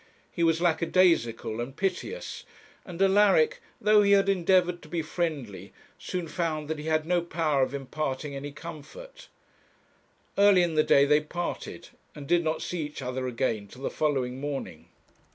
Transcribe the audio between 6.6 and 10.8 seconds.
that he had no power of imparting any comfort. Early in